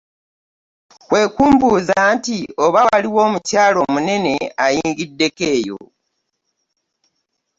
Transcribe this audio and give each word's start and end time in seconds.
Kwekumbuuza 1.07 1.97
nti 2.15 2.37
oba 2.65 2.79
waliwo 2.87 3.19
omukyas 3.27 3.75
omunene 3.83 4.33
ayinigdde 4.65 5.27
eyo. 5.55 5.79